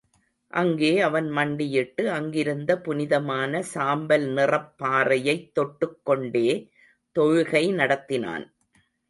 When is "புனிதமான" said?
2.77-3.61